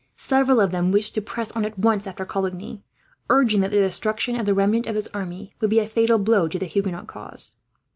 [0.17, 2.81] Several of them wished to press on at once after Coligny,
[3.29, 6.47] urging that the destruction of the remnant of his army would be a fatal blow
[6.47, 7.55] to the Huguenot cause.